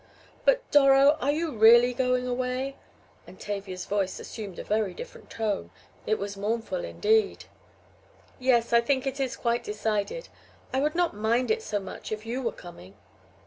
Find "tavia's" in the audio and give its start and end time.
3.39-3.85